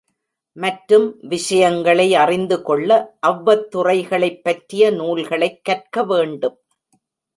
மற்றும் 0.57 1.05
விஷயங்களை 1.21 2.15
அறிந்துகொள்ள 2.15 2.89
அவ்வத் 3.27 3.67
துறைகளைப்பற்றிய 3.75 4.91
நூல்களைக் 4.91 5.63
கற்க 5.63 6.03
வேண்டும். 6.03 6.57